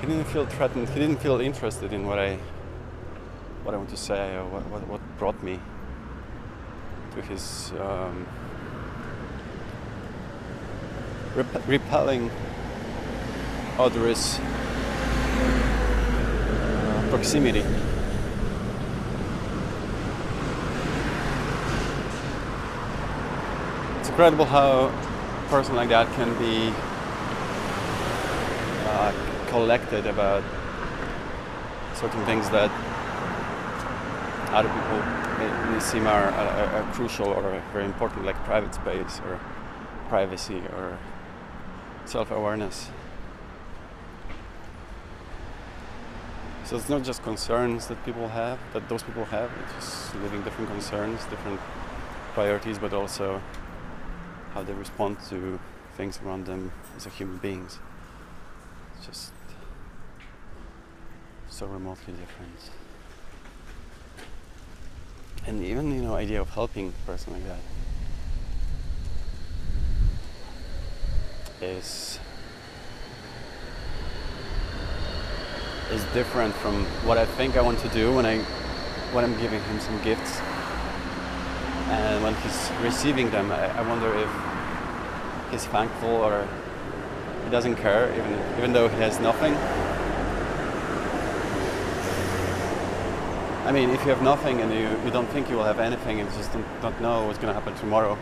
he 0.00 0.06
didn't 0.06 0.24
feel 0.24 0.46
threatened. 0.46 0.88
He 0.88 0.98
didn't 0.98 1.18
feel 1.18 1.40
interested 1.40 1.92
in 1.92 2.06
what 2.06 2.18
I 2.18 2.38
what 3.64 3.74
I 3.74 3.76
want 3.76 3.90
to 3.90 3.96
say 3.96 4.36
or 4.36 4.46
what 4.46 4.66
what, 4.66 4.86
what 4.88 5.00
brought 5.18 5.42
me 5.42 5.60
to 7.14 7.22
his 7.22 7.72
um, 7.78 8.26
rep- 11.34 11.68
repelling 11.68 12.30
odorous 13.78 14.38
proximity. 17.10 17.64
It's 23.98 24.08
incredible 24.08 24.46
how 24.46 24.86
a 24.86 25.48
person 25.50 25.76
like 25.76 25.88
that 25.90 26.10
can 26.14 26.38
be 26.38 26.72
uh, 28.86 29.29
collected 29.50 30.06
about 30.06 30.42
certain 31.94 32.24
things 32.24 32.48
that 32.50 32.70
other 34.52 34.68
people 34.68 34.98
may, 35.38 35.72
may 35.72 35.80
seem 35.80 36.06
are, 36.06 36.28
are, 36.30 36.66
are, 36.76 36.92
crucial 36.92 37.28
or 37.28 37.62
very 37.72 37.84
important, 37.84 38.24
like 38.24 38.36
private 38.44 38.74
space 38.74 39.20
or 39.26 39.38
privacy 40.08 40.62
or 40.76 40.98
self-awareness. 42.04 42.90
So 46.64 46.76
it's 46.76 46.88
not 46.88 47.02
just 47.02 47.22
concerns 47.24 47.88
that 47.88 48.04
people 48.04 48.28
have, 48.28 48.58
that 48.72 48.88
those 48.88 49.02
people 49.02 49.24
have, 49.24 49.50
it's 49.64 49.74
just 49.74 50.14
living 50.16 50.42
different 50.42 50.70
concerns, 50.70 51.24
different 51.24 51.60
priorities, 52.34 52.78
but 52.78 52.92
also 52.92 53.42
how 54.54 54.62
they 54.62 54.72
respond 54.72 55.18
to 55.28 55.58
things 55.96 56.20
around 56.24 56.46
them 56.46 56.70
as 56.96 57.06
a 57.06 57.10
human 57.10 57.38
beings. 57.38 57.80
It's 58.96 59.06
just 59.06 59.32
so 61.50 61.66
remotely 61.66 62.14
different. 62.14 62.70
And 65.46 65.64
even 65.64 65.92
you 65.92 66.02
know 66.02 66.14
idea 66.14 66.40
of 66.40 66.48
helping 66.50 66.88
a 66.88 67.06
person 67.06 67.32
like 67.32 67.44
that 67.46 67.58
is 71.60 72.18
is 75.90 76.04
different 76.14 76.54
from 76.54 76.84
what 77.04 77.18
I 77.18 77.26
think 77.26 77.56
I 77.56 77.62
want 77.62 77.80
to 77.80 77.88
do 77.88 78.14
when 78.14 78.24
I 78.24 78.38
when 79.12 79.24
I'm 79.24 79.38
giving 79.40 79.60
him 79.60 79.80
some 79.80 80.00
gifts. 80.02 80.40
And 81.90 82.22
when 82.22 82.34
he's 82.36 82.70
receiving 82.80 83.30
them, 83.30 83.50
I, 83.50 83.76
I 83.76 83.82
wonder 83.88 84.14
if 84.14 84.30
he's 85.50 85.66
thankful 85.66 86.10
or 86.10 86.46
he 87.44 87.50
doesn't 87.50 87.74
care, 87.76 88.12
even 88.12 88.38
even 88.58 88.72
though 88.72 88.88
he 88.88 88.96
has 88.98 89.18
nothing. 89.18 89.56
I 93.70 93.72
mean, 93.72 93.90
if 93.90 94.00
you 94.00 94.08
have 94.08 94.20
nothing 94.20 94.60
and 94.60 94.72
you, 94.72 94.88
you 95.04 95.12
don't 95.12 95.28
think 95.28 95.48
you 95.48 95.54
will 95.54 95.62
have 95.62 95.78
anything 95.78 96.18
and 96.18 96.28
you 96.28 96.36
just 96.36 96.52
don't, 96.52 96.66
don't 96.82 97.00
know 97.00 97.24
what's 97.26 97.38
going 97.38 97.54
to 97.54 97.60
happen 97.60 97.72
tomorrow, 97.76 98.16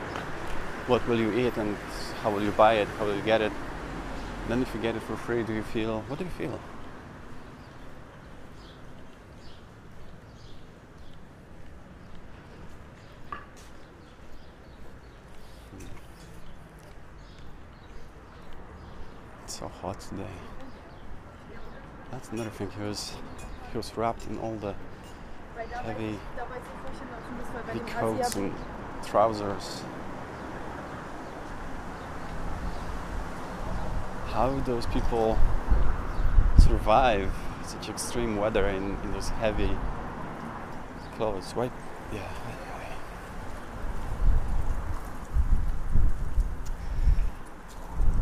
what 0.89 1.09
will 1.09 1.19
you 1.19 1.33
eat 1.33 1.57
and 1.57 1.75
how 2.23 2.31
will 2.31 2.43
you 2.43 2.51
buy 2.51 2.75
it, 2.75 2.89
how 2.99 3.07
will 3.07 3.17
you 3.17 3.23
get 3.23 3.41
it? 3.41 3.51
then 4.49 4.61
if 4.61 4.75
you 4.75 4.81
get 4.83 4.95
it 4.95 5.01
for 5.01 5.17
free, 5.17 5.43
do 5.43 5.55
you 5.55 5.63
feel, 5.63 6.03
what 6.03 6.19
do 6.19 6.27
you 6.27 6.31
feel? 6.33 6.61
Hmm. 15.71 15.87
It's 19.45 19.59
so 19.59 19.69
hot 19.69 19.99
today. 19.99 20.25
That's 22.11 22.29
another 22.33 22.51
thing. 22.51 22.71
He 22.77 22.83
was 22.83 23.15
he 23.73 23.79
was 23.79 23.97
wrapped 23.97 24.27
in 24.27 24.39
all 24.41 24.57
the 24.57 24.75
heavy, 25.67 26.19
heavy 27.67 27.81
coats 27.91 28.37
and 28.37 28.55
trousers. 29.05 29.83
How 34.27 34.61
those 34.61 34.87
people 34.87 35.39
survive 36.59 37.33
such 37.67 37.89
extreme 37.89 38.37
weather 38.37 38.69
in, 38.69 38.97
in 39.03 39.13
those 39.13 39.31
heavy 39.31 39.71
clothes? 41.17 41.53
Why? 41.53 41.71
Yeah. 42.13 42.29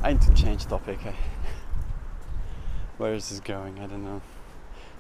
I 0.03 0.13
need 0.13 0.23
to 0.23 0.35
change 0.35 0.67
topic. 0.67 1.01
Where 2.99 3.13
is 3.15 3.29
this 3.29 3.41
going? 3.41 3.81
I 3.81 3.87
don't 3.87 4.05
know. 4.05 4.23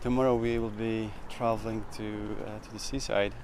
Tomorrow 0.06 0.36
we 0.36 0.56
will 0.60 0.70
be 0.70 1.10
traveling 1.28 1.84
to 1.96 2.36
uh, 2.46 2.60
to 2.60 2.72
the 2.72 2.78
seaside, 2.78 3.34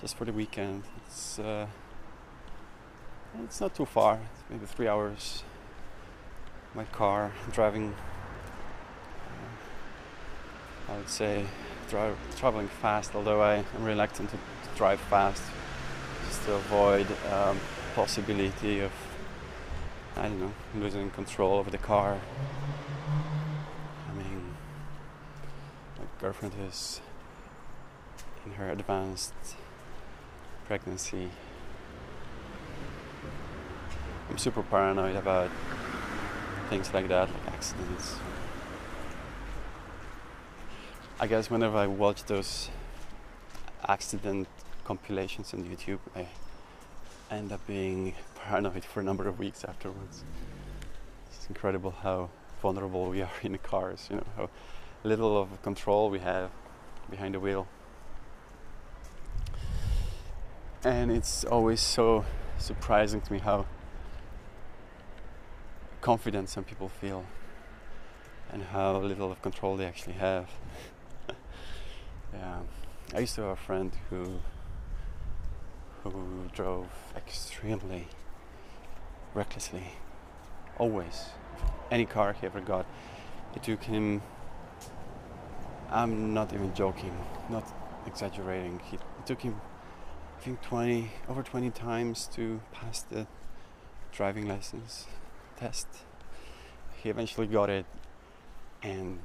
just 0.00 0.16
for 0.16 0.24
the 0.24 0.32
weekend. 0.32 0.82
It's 0.96 1.38
uh, 1.38 1.68
it's 3.44 3.60
not 3.60 3.72
too 3.72 3.84
far. 3.86 4.18
It's 4.32 4.42
maybe 4.50 4.66
three 4.66 4.88
hours. 4.88 5.44
My 6.74 6.86
car 6.86 7.30
driving. 7.52 7.94
Uh, 10.88 10.92
I 10.92 10.96
would 10.96 11.08
say 11.08 11.46
drive, 11.88 12.16
traveling 12.36 12.66
fast, 12.66 13.14
although 13.14 13.40
I 13.40 13.64
am 13.76 13.84
reluctant 13.84 14.30
to, 14.30 14.36
to 14.36 14.76
drive 14.76 14.98
fast, 15.02 15.44
just 16.26 16.42
to 16.46 16.54
avoid 16.54 17.06
um, 17.32 17.60
possibility 17.94 18.80
of 18.80 18.90
I 20.16 20.22
don't 20.22 20.40
know, 20.40 20.52
losing 20.74 21.10
control 21.10 21.58
over 21.60 21.70
the 21.70 21.78
car. 21.78 22.18
I 24.10 24.14
mean, 24.18 24.42
my 25.98 26.05
girlfriend 26.20 26.54
is 26.66 27.00
in 28.46 28.52
her 28.52 28.70
advanced 28.70 29.34
pregnancy. 30.66 31.28
I'm 34.30 34.38
super 34.38 34.62
paranoid 34.62 35.16
about 35.16 35.50
things 36.70 36.92
like 36.94 37.08
that, 37.08 37.28
like 37.28 37.54
accidents. 37.54 38.16
I 41.20 41.26
guess 41.26 41.50
whenever 41.50 41.76
I 41.76 41.86
watch 41.86 42.24
those 42.24 42.70
accident 43.86 44.48
compilations 44.84 45.52
on 45.52 45.64
YouTube, 45.64 45.98
I 46.14 46.28
end 47.30 47.52
up 47.52 47.66
being 47.66 48.14
paranoid 48.36 48.84
for 48.84 49.00
a 49.00 49.04
number 49.04 49.28
of 49.28 49.38
weeks 49.38 49.64
afterwards. 49.64 50.24
It's 51.30 51.46
incredible 51.48 51.90
how 51.90 52.30
vulnerable 52.62 53.10
we 53.10 53.20
are 53.20 53.30
in 53.42 53.52
the 53.52 53.58
cars, 53.58 54.08
you 54.10 54.16
know, 54.16 54.26
how 54.36 54.48
little 55.06 55.40
of 55.40 55.62
control 55.62 56.10
we 56.10 56.18
have 56.18 56.50
behind 57.08 57.34
the 57.34 57.40
wheel. 57.40 57.66
And 60.84 61.10
it's 61.10 61.44
always 61.44 61.80
so 61.80 62.24
surprising 62.58 63.20
to 63.20 63.32
me 63.32 63.38
how 63.38 63.66
confident 66.00 66.48
some 66.48 66.64
people 66.64 66.88
feel 66.88 67.24
and 68.52 68.62
how 68.62 68.98
little 68.98 69.30
of 69.30 69.40
control 69.42 69.76
they 69.76 69.84
actually 69.84 70.14
have. 70.14 70.48
yeah. 72.32 72.60
I 73.14 73.20
used 73.20 73.34
to 73.36 73.42
have 73.42 73.50
a 73.50 73.56
friend 73.56 73.92
who 74.10 74.40
who 76.02 76.48
drove 76.52 76.88
extremely 77.16 78.08
recklessly. 79.34 79.92
Always. 80.78 81.26
Any 81.90 82.06
car 82.06 82.32
he 82.32 82.46
ever 82.46 82.60
got. 82.60 82.86
It 83.54 83.62
took 83.62 83.82
him, 83.84 84.22
I'm 85.90 86.34
not 86.34 86.52
even 86.52 86.74
joking, 86.74 87.16
not 87.48 87.64
exaggerating. 88.06 88.80
It 88.92 89.00
took 89.24 89.40
him, 89.40 89.60
I 90.38 90.40
think, 90.42 90.62
20, 90.62 91.10
over 91.28 91.42
20 91.42 91.70
times 91.70 92.28
to 92.34 92.60
pass 92.72 93.02
the 93.02 93.26
driving 94.12 94.48
license 94.48 95.06
test. 95.58 95.86
He 97.02 97.08
eventually 97.10 97.46
got 97.46 97.70
it 97.70 97.86
and 98.82 99.18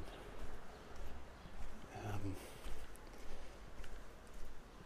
um, 2.04 2.36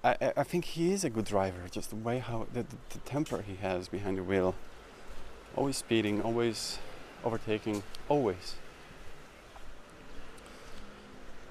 I, 0.05 0.33
I 0.37 0.43
think 0.45 0.65
he 0.65 0.93
is 0.93 1.05
a 1.05 1.11
good 1.11 1.25
driver. 1.25 1.63
Just 1.71 1.91
the 1.91 1.97
way 1.97 2.19
how 2.19 2.47
the, 2.53 2.63
the, 2.63 2.77
the 2.91 2.99
temper 3.01 3.43
he 3.43 3.57
has 3.57 3.89
behind 3.89 4.19
the 4.19 4.23
wheel, 4.23 4.55
always 5.57 5.77
speeding, 5.77 6.23
always 6.23 6.79
overtaking, 7.25 7.83
always. 8.09 8.57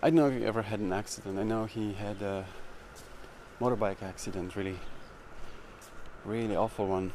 I 0.06 0.10
don't 0.10 0.18
know 0.18 0.28
if 0.28 0.38
he 0.38 0.46
ever 0.46 0.62
had 0.62 0.80
an 0.82 0.94
accident. 0.94 1.40
I 1.40 1.42
know 1.42 1.66
he 1.66 1.94
had 1.94 2.22
a 2.22 2.46
motorbike 3.60 4.04
accident, 4.04 4.56
really, 4.56 4.78
really 6.24 6.56
awful 6.56 6.86
one. 6.86 7.12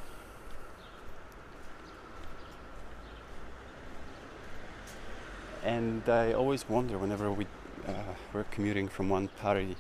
And 5.63 6.09
I 6.09 6.33
always 6.33 6.69
wonder 6.69 6.99
whenever 6.99 7.31
we 7.31 7.47
uh, 7.87 7.93
we're 8.33 8.43
commuting 8.51 8.89
from 8.89 9.09
one 9.09 9.29
party 9.41 9.77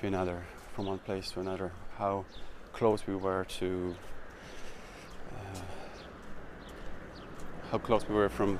to 0.00 0.06
another, 0.08 0.42
from 0.74 0.86
one 0.86 0.98
place 0.98 1.30
to 1.30 1.40
another, 1.40 1.70
how 1.98 2.24
close 2.72 3.06
we 3.06 3.14
were 3.14 3.44
to, 3.60 3.94
uh, 5.30 5.60
how 7.70 7.78
close 7.78 8.08
we 8.08 8.16
were 8.16 8.28
from 8.28 8.58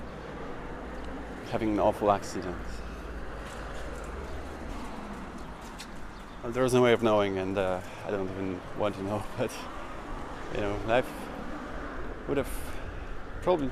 having 1.51 1.73
an 1.73 1.81
awful 1.81 2.13
accident. 2.13 2.55
Well, 6.45 6.53
there 6.53 6.63
was 6.63 6.75
no 6.75 6.83
way 6.83 6.93
of 6.93 7.03
knowing, 7.03 7.39
and 7.39 7.57
uh, 7.57 7.81
I 8.07 8.11
don't 8.11 8.29
even 8.29 8.61
want 8.79 8.95
to 8.97 9.03
know. 9.03 9.25
But 9.39 9.51
you 10.55 10.61
know, 10.61 10.77
life 10.87 11.09
would 12.29 12.37
have 12.37 12.51
probably 13.41 13.71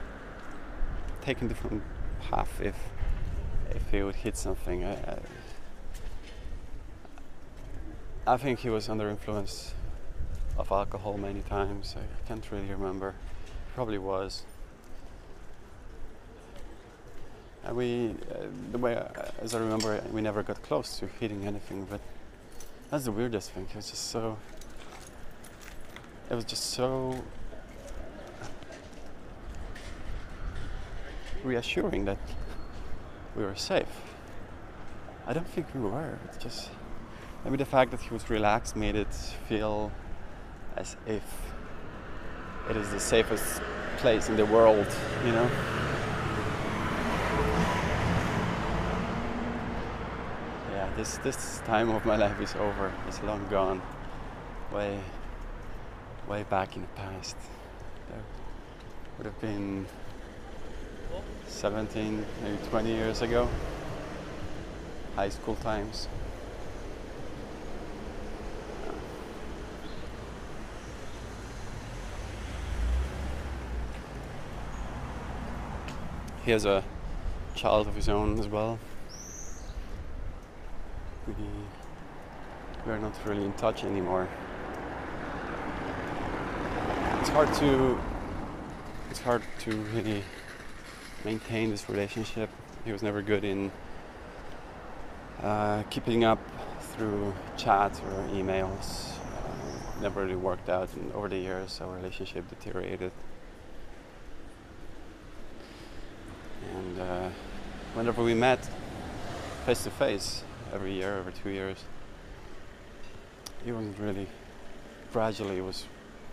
taken 1.20 1.48
different 1.48 1.82
path 2.30 2.62
if 2.62 2.74
if 3.70 3.90
he 3.90 4.02
would 4.02 4.14
hit 4.14 4.38
something. 4.38 4.85
I, 4.85 4.94
I, 4.94 5.18
I 8.26 8.37
think 8.38 8.61
he 8.61 8.70
was 8.70 8.88
under 8.88 9.11
influence 9.11 9.74
of 10.56 10.72
alcohol 10.72 11.18
many 11.18 11.42
times. 11.42 11.94
I 11.94 12.26
can't 12.26 12.50
really 12.50 12.70
remember. 12.70 13.14
Probably 13.74 13.98
was. 13.98 14.44
And 17.64 17.76
we, 17.76 18.14
uh, 18.30 18.46
the 18.72 18.78
way, 18.78 18.96
I, 18.96 19.30
as 19.42 19.54
I 19.54 19.58
remember, 19.58 20.02
we 20.11 20.22
never 20.22 20.42
got 20.42 20.62
close 20.62 20.98
to 21.00 21.06
hitting 21.20 21.46
anything. 21.46 21.87
But 21.90 22.00
that's 22.92 23.07
the 23.07 23.11
weirdest 23.11 23.50
thing. 23.52 23.66
It 23.70 23.74
was 23.74 23.90
just 23.90 24.11
so. 24.11 24.37
It 26.31 26.35
was 26.35 26.44
just 26.44 26.70
so 26.70 27.24
reassuring 31.42 32.05
that 32.05 32.18
we 33.35 33.44
were 33.44 33.57
safe. 33.57 33.88
I 35.26 35.33
don't 35.33 35.48
think 35.48 35.74
we 35.74 35.81
were. 35.81 36.18
It's 36.26 36.37
just 36.37 36.68
maybe 37.44 37.57
the 37.57 37.64
fact 37.64 37.92
that 37.92 38.00
he 38.00 38.11
was 38.11 38.28
relaxed 38.28 38.76
made 38.76 38.94
it 38.94 39.14
feel 39.48 39.90
as 40.76 40.96
if 41.07 41.22
it 42.68 42.76
is 42.76 42.90
the 42.90 43.00
safest 43.00 43.62
place 43.96 44.28
in 44.28 44.37
the 44.37 44.44
world, 44.46 44.87
you 45.24 45.33
know? 45.33 45.50
Yeah, 50.70 50.82
this, 50.96 51.16
this 51.18 51.61
time 51.64 51.90
of 51.90 52.05
my 52.05 52.16
life 52.16 52.40
is 52.40 52.55
over. 52.57 52.92
It's 53.09 53.22
long 53.22 53.46
gone. 53.48 53.81
Way, 54.72 54.98
way 56.28 56.44
back 56.48 56.76
in 56.76 56.83
the 56.83 56.88
past. 56.88 57.37
That 58.11 58.20
would 59.16 59.26
have 59.26 59.40
been 59.40 59.87
17, 61.46 62.24
maybe 62.42 62.59
20 62.68 62.90
years 62.90 63.22
ago. 63.22 63.48
high 65.14 65.28
school 65.28 65.57
times. 65.57 66.09
He 76.44 76.50
has 76.50 76.64
a 76.64 76.83
child 77.55 77.87
of 77.87 77.94
his 77.94 78.09
own 78.09 78.40
as 78.40 78.48
well. 78.48 78.78
We, 81.38 81.45
we 82.87 82.92
are 82.92 82.99
not 82.99 83.14
really 83.25 83.45
in 83.45 83.53
touch 83.55 83.85
anymore. 83.85 84.29
It's 87.21 87.29
hard 87.31 87.53
to 87.55 87.99
it's 89.11 89.21
hard 89.21 89.42
to 89.61 89.77
really 89.95 90.23
maintain 91.25 91.71
this 91.71 91.88
relationship. 91.88 92.51
He 92.85 92.92
was 92.92 93.03
never 93.03 93.23
good 93.23 93.45
in 93.45 93.71
uh, 95.42 95.83
keeping 95.85 96.25
up 96.25 96.38
through 96.81 97.35
chats 97.57 98.01
or 98.01 98.29
emails. 98.33 99.11
Uh, 99.11 100.01
never 100.01 100.23
really 100.23 100.37
worked 100.37 100.68
out, 100.68 100.92
and 100.95 101.12
over 101.12 101.29
the 101.29 101.38
years, 101.38 101.81
our 101.81 101.95
relationship 101.95 102.49
deteriorated. 102.49 103.12
And 106.75 107.01
uh, 107.01 107.29
whenever 107.95 108.23
we 108.23 108.35
met 108.35 108.68
face 109.66 109.85
to 109.85 109.90
face, 109.90 110.42
every 110.72 110.94
year, 110.94 111.18
every 111.18 111.32
two 111.32 111.50
years, 111.50 111.78
it 113.66 113.72
wasn't 113.72 113.98
really. 113.98 114.26
Gradually, 115.12 115.58
it 115.58 115.64
was 115.64 115.87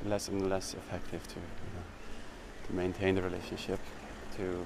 less 0.06 0.30
and 0.30 0.49
less 0.49 0.73
effective 0.73 1.21
to, 1.28 1.36
you 1.36 1.71
know, 1.75 1.84
to 2.67 2.73
maintain 2.73 3.15
the 3.15 3.21
relationship, 3.21 3.80
to 4.38 4.65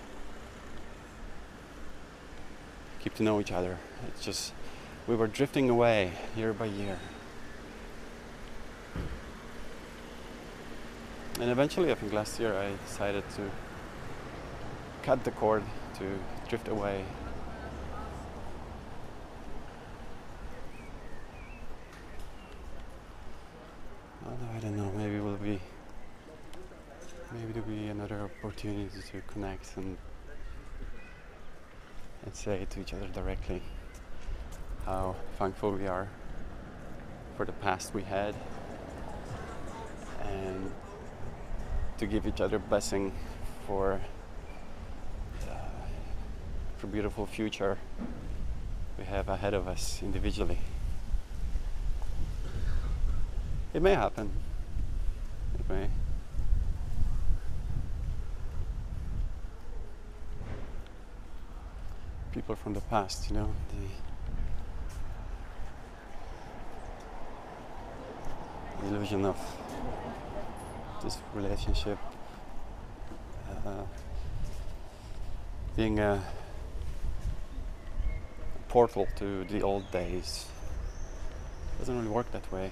keep 2.99 3.15
to 3.15 3.23
know 3.23 3.39
each 3.39 3.51
other. 3.51 3.77
It's 4.07 4.23
just 4.23 4.53
we 5.07 5.15
were 5.15 5.27
drifting 5.27 5.69
away 5.69 6.11
year 6.37 6.53
by 6.53 6.65
year. 6.65 6.99
And 11.39 11.49
eventually, 11.49 11.91
I 11.91 11.95
think 11.95 12.13
last 12.13 12.39
year, 12.39 12.55
I 12.55 12.71
decided 12.87 13.23
to 13.35 13.49
cut 15.01 15.23
the 15.23 15.31
cord, 15.31 15.63
to 15.97 16.19
drift 16.47 16.67
away. 16.67 17.03
Although 24.25 24.55
I 24.55 24.59
don't 24.59 24.77
know, 24.77 24.91
maybe 24.95 25.19
will 25.19 25.35
be, 25.35 25.59
maybe 27.33 27.51
there'll 27.51 27.67
be 27.67 27.87
another 27.87 28.29
opportunity 28.43 28.89
to 29.09 29.21
connect 29.21 29.77
and 29.77 29.97
and 32.25 32.35
say 32.35 32.67
to 32.69 32.81
each 32.81 32.93
other 32.93 33.07
directly 33.07 33.61
how 34.85 35.15
thankful 35.37 35.71
we 35.71 35.87
are 35.87 36.09
for 37.37 37.45
the 37.45 37.53
past 37.53 37.93
we 37.93 38.01
had 38.01 38.35
and 40.25 40.71
to 41.97 42.05
give 42.05 42.27
each 42.27 42.41
other 42.41 42.59
blessing 42.59 43.13
for 43.65 44.01
uh, 45.49 45.55
for 46.77 46.87
beautiful 46.87 47.25
future 47.25 47.77
we 48.97 49.05
have 49.05 49.29
ahead 49.29 49.53
of 49.53 49.67
us 49.67 50.01
individually. 50.03 50.59
It 53.73 53.81
may 53.81 53.95
happen. 53.95 54.29
It 55.57 55.69
may 55.69 55.87
people 62.33 62.55
from 62.55 62.73
the 62.73 62.81
past, 62.81 63.29
you 63.29 63.35
know, 63.35 63.53
the, 63.69 63.87
illusion 68.87 69.23
of 69.23 69.37
this 71.03 71.17
relationship 71.33 71.97
uh, 73.65 73.83
being 75.77 75.99
a 75.99 76.21
portal 78.67 79.07
to 79.15 79.45
the 79.45 79.61
old 79.61 79.89
days. 79.91 80.47
Doesn't 81.79 81.95
really 81.95 82.09
work 82.09 82.29
that 82.31 82.51
way. 82.51 82.71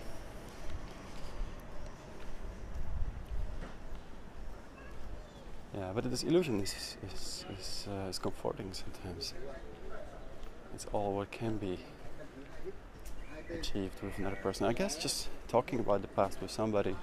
Yeah, 5.73 5.91
but 5.93 6.03
this 6.10 6.23
illusion 6.23 6.60
is 6.60 6.97
is 7.07 7.45
is, 7.57 7.88
uh, 7.89 8.10
is 8.10 8.19
comforting 8.19 8.73
sometimes. 8.73 9.34
It's 10.73 10.86
all 10.91 11.13
what 11.15 11.31
can 11.31 11.57
be 11.57 11.79
achieved 13.53 14.01
with 14.01 14.17
another 14.17 14.36
person. 14.38 14.65
I 14.65 14.73
guess 14.73 14.97
just 14.97 15.29
talking 15.47 15.79
about 15.79 16.01
the 16.01 16.07
past 16.07 16.41
with 16.41 16.51
somebody 16.51 16.95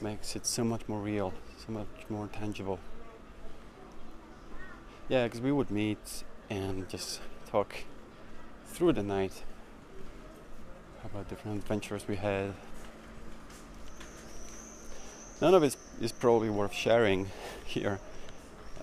makes 0.00 0.34
it 0.36 0.46
so 0.46 0.64
much 0.64 0.88
more 0.88 1.00
real, 1.00 1.32
so 1.64 1.72
much 1.72 1.86
more 2.08 2.26
tangible. 2.28 2.78
Yeah, 5.08 5.24
because 5.24 5.40
we 5.40 5.52
would 5.52 5.70
meet 5.70 6.24
and 6.48 6.88
just 6.88 7.20
talk 7.50 7.74
through 8.66 8.92
the 8.94 9.02
night 9.02 9.44
about 11.04 11.28
different 11.28 11.58
adventures 11.58 12.06
we 12.08 12.16
had, 12.16 12.54
none 15.40 15.54
of 15.54 15.62
it 15.62 15.76
is 16.00 16.12
probably 16.12 16.50
worth 16.50 16.72
sharing 16.72 17.30
here. 17.64 18.00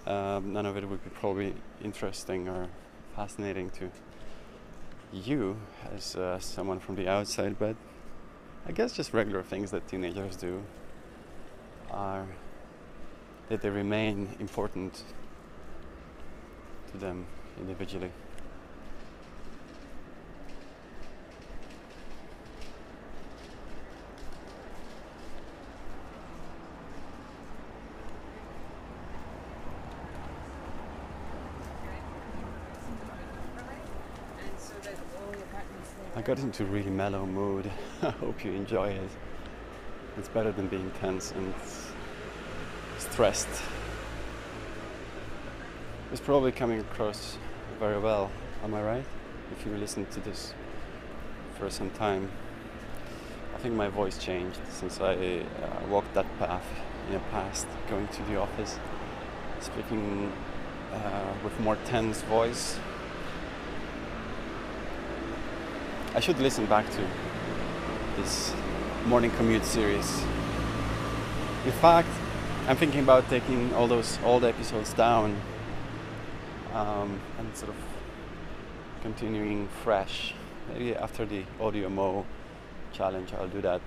Um, 0.06 0.54
none 0.54 0.66
of 0.66 0.78
it 0.78 0.88
would 0.88 1.04
be 1.04 1.10
probably 1.10 1.54
interesting 1.84 2.48
or 2.48 2.68
fascinating 3.16 3.70
to 3.72 3.92
you 5.12 5.58
as 5.94 6.16
uh, 6.16 6.40
someone 6.40 6.80
from 6.80 6.96
the 6.96 7.08
outside, 7.08 7.58
but 7.60 7.76
I 8.66 8.72
guess 8.72 8.94
just 8.94 9.14
regular 9.14 9.44
things 9.44 9.72
that 9.72 9.88
teenagers 9.88 10.36
do 10.36 10.64
are 11.92 12.26
that 13.50 13.62
they 13.62 13.70
remain 13.70 14.36
important 14.40 15.04
to 16.92 16.98
them 16.98 17.26
individually. 17.60 18.12
I 36.18 36.22
got 36.22 36.40
into 36.40 36.64
a 36.64 36.66
really 36.66 36.90
mellow 36.90 37.28
mood. 37.28 37.70
I 38.02 38.10
hope 38.10 38.44
you 38.44 38.52
enjoy 38.52 38.88
it. 38.88 39.10
It's 40.18 40.30
better 40.30 40.52
than 40.52 40.66
being 40.68 40.90
tense 41.00 41.32
and 41.32 41.54
stressed. 42.98 43.48
It's 46.12 46.20
probably 46.20 46.52
coming 46.52 46.80
across 46.80 47.38
very 47.78 48.00
well, 48.00 48.32
am 48.64 48.74
I 48.74 48.82
right? 48.82 49.06
If 49.52 49.64
you 49.64 49.78
listen 49.78 50.08
to 50.08 50.20
this 50.22 50.56
for 51.60 51.70
some 51.70 51.92
time. 51.92 52.32
I 53.54 53.60
think 53.60 53.76
my 53.76 53.88
voice 53.88 54.18
changed 54.18 54.60
since 54.72 55.00
I 55.00 55.14
uh, 55.14 55.86
walked 55.88 56.16
that 56.16 56.26
path 56.40 56.66
in 57.06 57.14
the 57.14 57.20
past, 57.30 57.68
going 57.92 58.08
to 58.08 58.24
the 58.24 58.38
office, 58.38 58.80
speaking 59.60 60.34
uh, 60.92 61.34
with 61.44 61.60
more 61.60 61.78
tense 61.86 62.24
voice 62.24 62.80
I 66.18 66.20
should 66.20 66.40
listen 66.40 66.66
back 66.66 66.90
to 66.90 67.08
this 68.20 68.52
morning 69.06 69.30
commute 69.38 69.64
series. 69.64 70.24
In 71.64 71.72
fact, 71.74 72.10
I'm 72.68 72.76
thinking 72.76 73.02
about 73.02 73.30
taking 73.30 73.72
all 73.76 73.88
those 73.88 74.18
old 74.26 74.44
episodes 74.44 74.94
down 74.94 75.40
um, 76.74 77.20
and 77.38 77.56
sort 77.56 77.70
of 77.70 77.76
continuing 79.04 79.68
fresh. 79.84 80.34
Maybe 80.74 80.96
after 80.96 81.24
the 81.24 81.44
audio 81.62 81.88
mo 81.88 82.26
challenge, 82.94 83.32
I'll 83.34 83.48
do 83.48 83.62
that. 83.62 83.82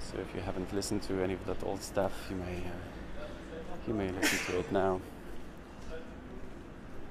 So 0.00 0.18
if 0.18 0.34
you 0.34 0.40
haven't 0.40 0.72
listened 0.72 1.02
to 1.02 1.22
any 1.22 1.34
of 1.34 1.44
that 1.44 1.62
old 1.62 1.82
stuff, 1.82 2.12
you 2.30 2.36
may 2.36 2.56
uh, 2.56 3.26
you 3.86 3.92
may 3.92 4.08
listen 4.08 4.38
to 4.46 4.60
it 4.60 4.72
now. 4.72 4.98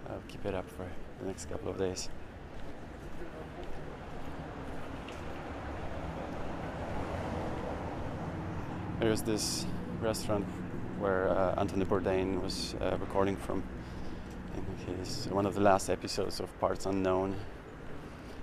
I'll 0.10 0.24
keep 0.28 0.44
it 0.44 0.56
up 0.56 0.68
for 0.72 0.88
the 1.20 1.28
next 1.28 1.52
couple 1.52 1.70
of 1.70 1.78
days. 1.78 2.10
There's 9.04 9.22
this 9.22 9.66
restaurant 10.00 10.46
where 10.98 11.28
uh, 11.28 11.60
Anthony 11.60 11.84
Bourdain 11.84 12.42
was 12.42 12.74
uh, 12.80 12.96
recording 13.02 13.36
from 13.36 13.62
in 14.56 14.96
his 14.96 15.28
one 15.28 15.46
of 15.46 15.56
the 15.56 15.60
last 15.60 15.90
episodes 15.90 16.40
of 16.40 16.48
Parts 16.62 16.86
Unknown. 16.86 17.36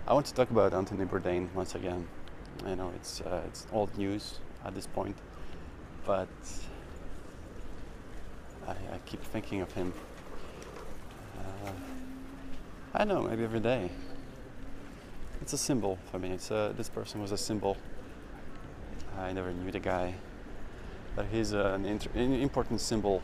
I 0.06 0.12
want 0.12 0.26
to 0.26 0.34
talk 0.34 0.50
about 0.50 0.74
Anthony 0.74 1.06
Bourdain 1.06 1.50
once 1.54 1.76
again. 1.76 2.06
I 2.66 2.74
know 2.74 2.92
it's 2.94 3.22
uh, 3.22 3.40
it's 3.46 3.66
old 3.72 3.96
news 3.96 4.40
at 4.62 4.74
this 4.74 4.86
point, 4.86 5.16
but 6.04 6.28
I, 8.68 8.72
I 8.72 8.98
keep 9.06 9.24
thinking 9.24 9.62
of 9.62 9.72
him. 9.72 9.94
Uh, 11.38 11.70
I 12.92 13.04
know, 13.04 13.22
maybe 13.22 13.44
every 13.44 13.60
day. 13.60 13.90
It's 15.40 15.54
a 15.54 15.58
symbol 15.58 15.98
for 16.10 16.18
me. 16.18 16.32
It's 16.32 16.50
a, 16.50 16.74
this 16.76 16.90
person 16.90 17.22
was 17.22 17.32
a 17.32 17.38
symbol. 17.38 17.78
I 19.18 19.32
never 19.32 19.54
knew 19.54 19.70
the 19.70 19.80
guy, 19.80 20.16
but 21.16 21.26
he's 21.26 21.52
an, 21.52 21.84
inter- 21.84 22.10
an 22.14 22.34
important 22.34 22.80
symbol 22.80 23.22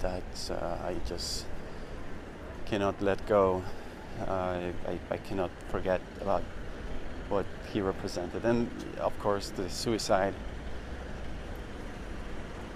that 0.00 0.50
uh, 0.50 0.86
I 0.86 0.96
just 1.08 1.46
cannot 2.66 3.00
let 3.00 3.24
go. 3.26 3.62
Uh, 4.20 4.30
I, 4.30 4.72
I, 4.86 4.98
I 5.10 5.16
cannot 5.16 5.50
forget 5.70 6.00
about 6.20 6.42
what 7.28 7.46
he 7.72 7.80
represented. 7.80 8.44
And 8.44 8.68
of 8.98 9.18
course, 9.18 9.50
the 9.50 9.68
suicide 9.70 10.34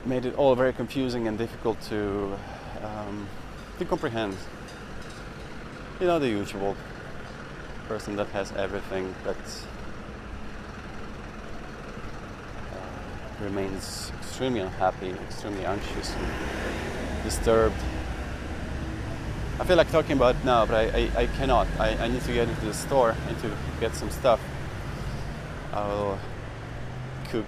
made 0.05 0.25
it 0.25 0.35
all 0.37 0.55
very 0.55 0.73
confusing 0.73 1.29
and 1.29 1.37
difficult 1.37 1.81
to 1.83 2.37
um, 2.83 3.29
to 3.79 3.85
comprehend. 3.85 4.37
You 6.01 6.07
know, 6.07 6.19
the 6.19 6.29
usual 6.29 6.77
person 7.88 8.17
that 8.17 8.29
has 8.29 8.53
everything 8.53 9.14
but 9.25 9.37
uh, 12.73 13.28
remains 13.40 14.12
extremely 14.18 14.61
unhappy, 14.61 15.11
extremely 15.11 15.64
anxious, 15.64 16.14
and 16.14 17.24
disturbed. 17.24 17.77
I 19.61 19.64
feel 19.64 19.77
like 19.77 19.90
talking 19.90 20.12
about 20.12 20.37
it 20.37 20.44
now, 20.44 20.66
but 20.66 20.94
I, 20.94 20.98
I, 20.98 21.22
I 21.22 21.27
cannot. 21.27 21.66
I, 21.79 21.90
I 21.96 22.09
need 22.09 22.22
to 22.22 22.33
get 22.33 22.48
into 22.48 22.66
the 22.66 22.74
store. 22.74 23.16
Need 23.27 23.40
to 23.40 23.51
get 23.81 23.94
some 23.94 24.11
stuff. 24.11 24.40
I'll 25.72 26.18
cook 27.29 27.46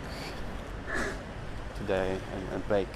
today 1.78 2.18
and, 2.34 2.48
and 2.52 2.68
bake. 2.68 2.88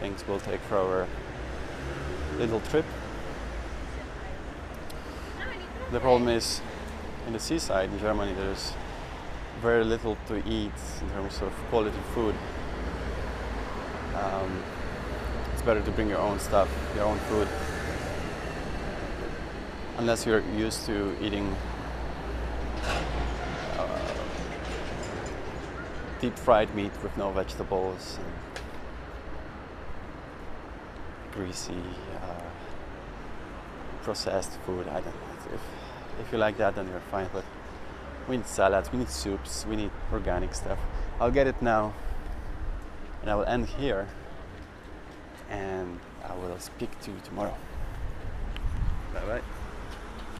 Things 0.00 0.26
will 0.26 0.40
take 0.40 0.60
for 0.60 0.76
our 0.76 1.08
little 2.38 2.60
trip. 2.60 2.84
The 5.90 6.00
problem 6.00 6.28
is, 6.28 6.60
in 7.26 7.34
the 7.34 7.38
seaside 7.38 7.90
in 7.90 7.98
Germany, 7.98 8.32
there's 8.32 8.72
very 9.60 9.84
little 9.84 10.16
to 10.26 10.36
eat 10.48 10.72
in 11.00 11.10
terms 11.10 11.40
of 11.42 11.52
quality 11.70 11.98
food. 12.14 12.34
Um, 14.14 14.62
it's 15.52 15.62
better 15.62 15.80
to 15.80 15.90
bring 15.90 16.08
your 16.08 16.18
own 16.18 16.38
stuff, 16.40 16.68
your 16.96 17.04
own 17.04 17.18
food, 17.30 17.48
unless 19.98 20.26
you're 20.26 20.42
used 20.56 20.86
to 20.86 21.16
eating 21.20 21.56
uh, 23.78 23.98
deep 26.20 26.36
fried 26.38 26.74
meat 26.74 26.92
with 27.02 27.16
no 27.16 27.30
vegetables 27.30 28.18
and 28.18 28.32
greasy 31.32 31.82
uh, 32.22 32.50
processed 34.02 34.52
food. 34.66 34.86
I 34.88 35.00
don't 35.00 35.06
know. 35.06 35.54
If, 35.54 35.60
if 36.20 36.32
you 36.32 36.38
like 36.38 36.56
that, 36.58 36.74
then 36.74 36.88
you're 36.88 37.00
fine. 37.10 37.28
But 37.32 37.44
we 38.28 38.36
need 38.36 38.46
salads, 38.46 38.92
we 38.92 38.98
need 38.98 39.10
soups, 39.10 39.66
we 39.66 39.76
need 39.76 39.90
organic 40.12 40.54
stuff. 40.54 40.78
I'll 41.20 41.30
get 41.30 41.46
it 41.46 41.60
now, 41.62 41.94
and 43.20 43.30
I 43.30 43.34
will 43.34 43.44
end 43.44 43.66
here. 43.66 44.08
And 45.50 46.00
I 46.24 46.34
will 46.34 46.58
speak 46.58 46.98
to 47.02 47.10
you 47.10 47.16
tomorrow. 47.24 47.54
Bye 49.12 49.20
bye. 49.26 49.42